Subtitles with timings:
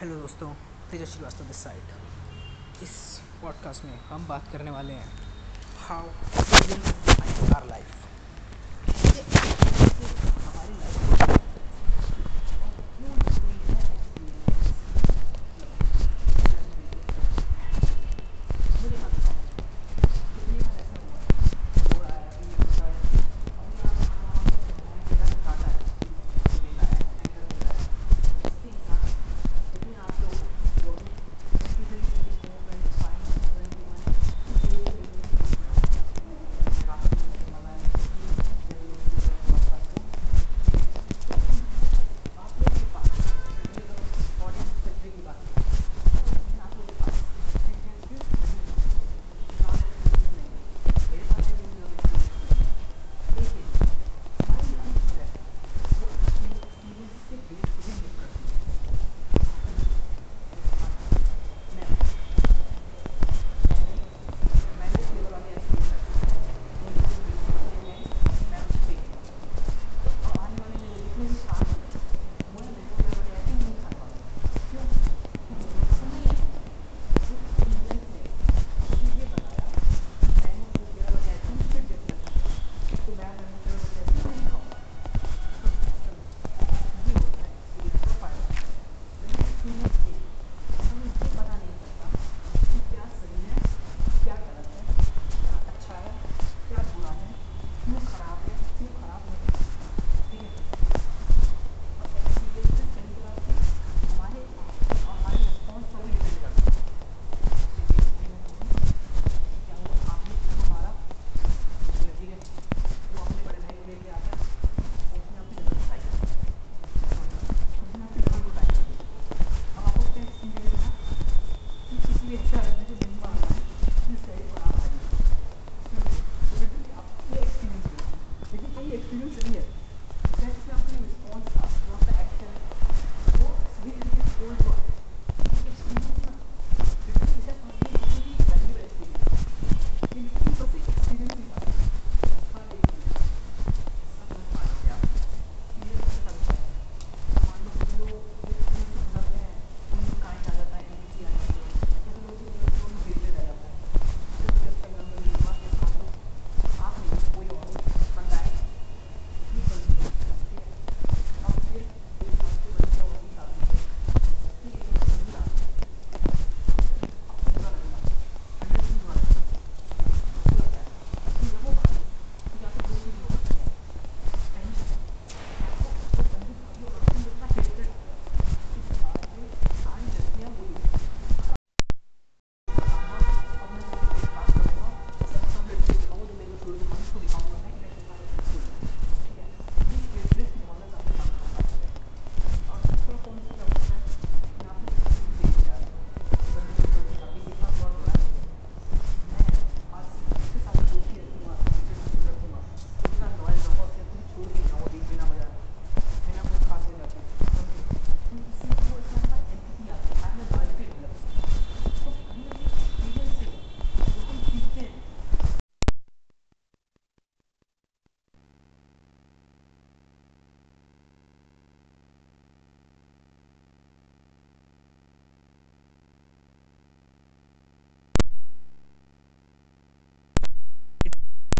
[0.00, 0.48] Hello दोस्तों,
[0.90, 2.90] Tejas Srivastava this side इस
[3.42, 5.12] podcast में हम बात करने वाले हैं
[5.86, 6.08] हाउ
[7.56, 7.94] आर लाइफ
[10.46, 11.15] हमारी लाइफ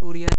[0.00, 0.37] Surya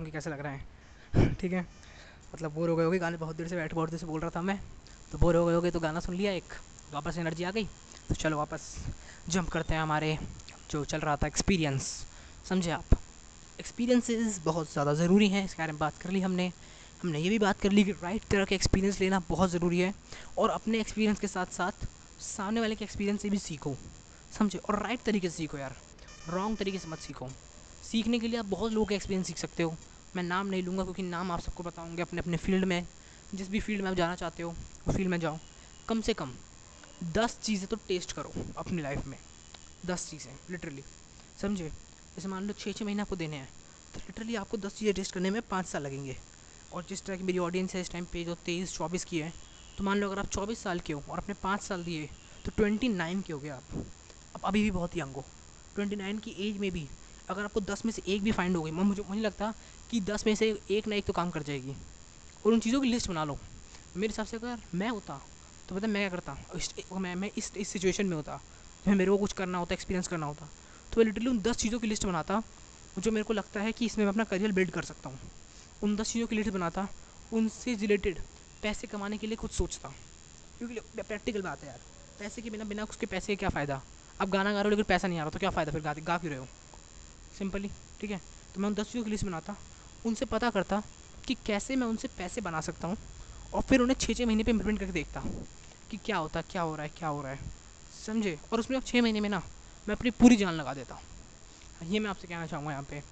[0.00, 1.66] सुन के कैसा लग रहा है। ठीक है?
[2.34, 4.30] मतलब बोर हो गए होगे, गाने बहुत देर से बैठ, बहुत देर से बोल रहा
[4.30, 4.58] था मैं।
[5.12, 6.52] तो बोर हो गए होगे तो गाना सुन लिया एक।
[6.92, 7.64] वापस एनर्जी आ गई।
[8.08, 8.62] तो चलो वापस
[9.28, 10.18] जंप करते हैं हमारे
[10.70, 12.06] जो चल रहा था एक्सपीरियंस
[12.48, 12.96] समझे आप?
[13.60, 16.50] एक्सपीरियंसेस बहुत ज़्यादा ज़रूरी हैं। इसके बारे में बात कर ली हमने।
[17.02, 19.94] हमने ये भी बात कर ली कि राइट तरह के एक्सपीरियंस लेना बहुत ज़रूरी है।
[20.38, 21.86] और अपने एक्सपीरियंस के साथ साथ
[22.22, 23.76] सामने वाले के एक्सपीरियंस से भी सीखो।
[24.38, 24.58] समझे?
[24.58, 25.76] और राइट तरीके से सीखो यार।
[26.28, 27.28] रॉन्ग तरीके से मत सीखो।
[27.82, 29.76] सीखने के लिए आप बहुत लोगों के एक्सपीरियंस सीख सकते हो।
[30.16, 32.86] मैं नाम नहीं लूँगा क्योंकि नाम आप सबको बताऊँगे अपने अपने फ़ील्ड में।
[33.34, 34.54] जिस भी फ़ील्ड में आप जाना चाहते हो,
[34.88, 35.38] उस फ़ील्ड में जाओ।
[35.88, 36.32] कम से कम
[37.14, 39.16] दस चीज़ें तो टेस्ट करो अपनी लाइफ में।
[39.86, 40.82] दस चीज़ें लिटरली
[41.40, 41.68] समझे?
[41.68, 43.48] जैसे मान लो छः छः महीने आपको देने हैं
[43.94, 46.16] तो लिटरली आपको दस चीज़ें टेस्ट करने में पाँच साल लगेंगे।
[46.72, 49.32] और जिस तरह की मेरी ऑडियंस है, इस टाइम पे जो तेईस, चौबीस की है
[49.78, 52.08] तो मान लो अगर आप चौबीस साल के हो और अपने पाँच साल दिए
[52.44, 53.62] तो ट्वेंटी नाइन के हो गए आप।
[54.34, 55.24] अब अभी भी बहुत यंग हो।
[55.74, 56.86] ट्वेंटी नाइन की एज में भी
[57.28, 59.52] अगर आपको दस में से एक भी फाइंड हो गई मुझे मुझे लगता
[59.90, 61.74] कि दस में से एक ना एक तो काम कर जाएगी।
[62.46, 63.38] और उन चीज़ों की लिस्ट बना लो।
[63.96, 65.20] मेरे हिसाब से अगर मैं होता
[65.68, 66.36] तो पता मैं क्या करता?
[66.98, 68.40] मैं मैं इस इस सिचुएशन में होता
[68.86, 70.48] मैं मेरे को कुछ करना होता एक्सपीरियंस करना होता
[70.92, 72.42] तो मैं लिटरली उन दस चीज़ों की लिस्ट बनाता,
[72.98, 75.18] जो मेरे को लगता है कि इसमें मैं अपना करियर बिल्ड कर सकता हूँ।
[75.82, 76.86] उन दस चीज़ों की लिस्ट बनाता,
[77.32, 78.18] उनसे रिलेटेड
[78.62, 79.88] पैसे कमाने के लिए खुद सोचता।
[80.58, 81.80] क्योंकि प्रैक्टिकल बात है यार।
[82.18, 83.80] पैसे के बिना बिना उसके पैसे का क्या फ़ायदा?
[84.20, 85.72] आप गाना गा रहे हो लेकिन पैसा नहीं आ रहा तो क्या फ़ायदा?
[85.72, 86.46] फिर गा गा क्यों रहे हो?
[87.38, 87.70] सिंपली
[88.00, 88.20] ठीक है?
[88.54, 89.56] तो मैं उन दस चीज़ों की लिस्ट बनाता
[90.06, 90.82] उनसे पता करता
[91.26, 92.96] कि कैसे मैं उनसे पैसे बना सकता हूँ
[93.54, 95.22] और फिर उन्हें छः छः महीने पे इम्प्लीमेंट करके देखता
[95.90, 97.38] कि क्या होता, क्या हो रहा है, क्या हो रहा है।
[98.06, 98.38] समझे?
[98.52, 99.42] और उसमें अब छः महीने में ना
[99.88, 103.02] मैं अपनी पूरी जान लगा देता हूँ। ये मैं आपसे कहना चाहूँगा यहाँ पे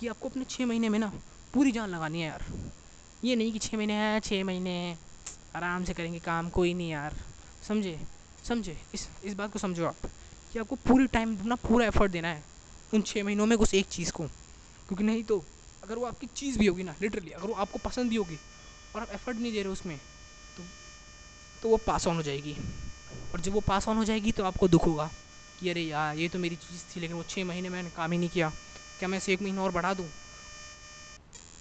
[0.00, 1.12] कि आपको अपने छः महीने में ना
[1.54, 2.44] पूरी जान लगानी है यार।
[3.24, 4.96] ये नहीं कि छः महीने हैं छः महीने
[5.56, 7.16] आराम से करेंगे काम, कोई नहीं यार।
[7.68, 7.98] समझे?
[8.44, 8.76] समझे?
[8.94, 10.10] इस इस बात को समझो आप
[10.52, 12.42] कि आपको पूरी टाइम अपना पूरा एफर्ट देना है
[12.94, 14.26] उन छः महीनों में कुछ एक चीज़ को।
[14.88, 15.44] क्योंकि नहीं तो
[15.82, 18.38] अगर वो आपकी चीज़ भी होगी ना लिटरली अगर वो आपको पसंद भी होगी
[18.94, 19.98] और आप एफर्ट नहीं दे रहे उसमें
[20.56, 20.64] तो
[21.62, 22.56] तो वो पास ऑन हो जाएगी।
[23.32, 25.10] और जब वो पास ऑन हो जाएगी तो आपको दुख होगा
[25.58, 28.18] कि अरे यार, ये तो मेरी चीज़ थी, लेकिन वो छः महीने मैंने काम ही
[28.18, 28.48] नहीं किया।
[28.98, 30.06] क्या मैं इसे एक महीना और बढ़ा दूँ?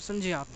[0.00, 0.46] समझे आप?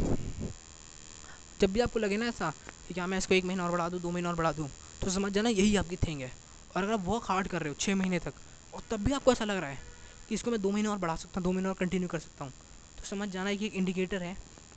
[1.60, 2.52] जब भी आपको लगे ना ऐसा
[2.88, 4.68] कि क्या मैं इसको एक महीना और बढ़ा दूँ, दो महीना और बढ़ा दूँ
[5.02, 6.32] तो समझ जाना यही आपकी थिंग है।
[6.76, 8.32] और अगर आप वर्क हार्ड कर रहे हो छः महीने तक,
[8.74, 9.78] और तब भी आपको ऐसा लग रहा है
[10.28, 12.44] कि इसको मैं दो महीने और बढ़ा सकता हूँ, दो महीने और कंटिन्यू कर सकता
[12.44, 12.52] हूँ
[13.04, 14.36] समझ जाना है कि एक इंडिकेटर है,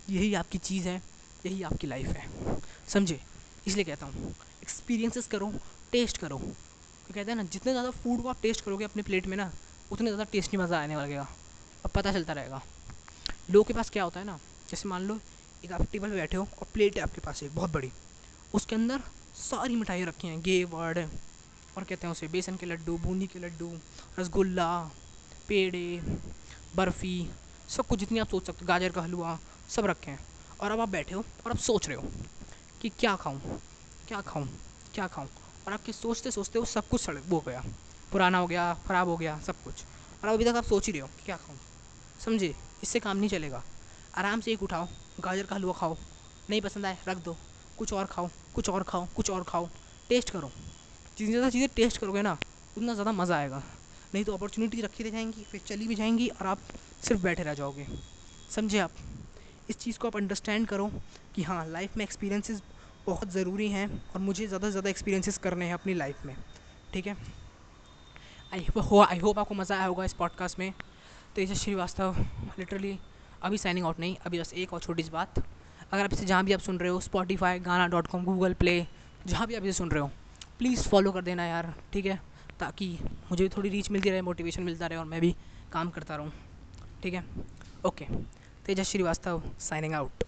[0.09, 1.01] यही आपकी चीज़ है,
[1.45, 3.19] यही आपकी लाइफ है। समझे?
[3.67, 5.51] इसलिए कहता हूँ एक्सपीरियंसेस करो
[5.91, 9.27] टेस्ट करो। तो कहते हैं ना, जितने ज़्यादा फ़ूड को आप टेस्ट करोगे अपने प्लेट
[9.27, 9.51] में ना,
[9.91, 11.27] उतने ज़्यादा टेस्टी मज़ा आने लगेगा।
[11.85, 12.61] अब पता चलता रहेगा।
[13.51, 15.19] लोगों के पास क्या होता है ना, जैसे मान लो,
[15.65, 17.91] एक आप टेबल पर बैठे हो और प्लेट है आपके पास एक, बहुत बड़ी।
[18.53, 19.01] उसके अंदर
[19.37, 23.39] सारी मिठाइयाँ रखी हैं गे वर्ड और कहते हैं उसे, बेसन के लड्डू, बूंदी के
[23.39, 23.71] लड्डू,
[24.19, 24.69] रसगुल्ला,
[25.47, 26.01] पेड़े,
[26.75, 27.29] बर्फ़ी
[27.69, 30.19] सब कुछ जितनी आप सोच सकते हो, गाजर का हलवा, सब रखे हैं।
[30.61, 32.03] और अब आप बैठे हो और आप सोच रहे हो
[32.81, 33.39] कि क्या खाऊं
[34.07, 34.45] क्या खाऊं
[34.93, 35.27] क्या खाऊं?
[35.67, 37.63] और आपके सोचते सोचते वो सब कुछ सड़ वो गया।
[38.11, 39.83] पुराना हो गया, ख़राब हो गया, सब कुछ।
[40.23, 41.57] और अभी तक आप सोच ही रहे हो कि क्या खाऊं।
[42.25, 42.53] समझे?
[42.83, 43.63] इससे काम नहीं चलेगा।
[44.17, 44.87] आराम से एक उठाओ,
[45.19, 45.97] गाजर का हलवा खाओ।
[46.49, 47.35] नहीं पसंद आए, रख दो।
[47.77, 49.69] कुछ और खाओ, कुछ और खाओ, कुछ और खाओ।
[50.09, 50.51] टेस्ट करो।
[51.17, 52.37] जितनी ज़्यादा चीज़ें टेस्ट करोगे ना,
[52.77, 53.63] उतना ज़्यादा मज़ा आएगा।
[54.13, 56.59] नहीं तो अपॉर्चुनिटी रखी रह जाएँगी, फिर चली भी जाएँगी और आप
[57.03, 57.85] सिर्फ़ बैठे रह जाओगे।
[58.51, 58.91] समझे आप?
[59.69, 60.89] इस चीज़ को आप अंडरस्टैंड करो
[61.35, 62.61] कि हाँ लाइफ में एक्सपीरियंसेस
[63.07, 66.35] बहुत ज़रूरी हैं और मुझे ज़्यादा से ज़्यादा एक्सपीरियंसेस करने हैं अपनी लाइफ में।
[66.93, 67.15] ठीक है?
[68.53, 70.73] आई हो आई होप आपको मज़ा आया होगा इस पॉडकास्ट में।
[71.35, 72.15] तेजस श्रीवास्तव
[72.59, 72.97] लिटरली
[73.41, 75.39] अभी साइनिंग आउट नहीं, अभी बस एक और छोटी सी बात।
[75.91, 78.85] अगर आप इसे जहाँ भी आप सुन रहे हो स्पॉटीफाई गाना डॉट कॉम गूगल प्ले
[79.27, 80.09] जहाँ भी आप इसे सुन रहे हो
[80.59, 82.19] प्लीज़ फॉलो कर देना यार, ठीक है?
[82.59, 82.97] ताकि
[83.31, 85.35] मुझे भी थोड़ी रीच मिलती रहे मोटिवेशन मिलता रहे और मैं भी
[85.71, 86.31] काम करता रहूँ।
[87.07, 87.23] ठीक है?
[87.85, 88.05] Okay
[88.65, 90.23] Tejas Srivastava signing out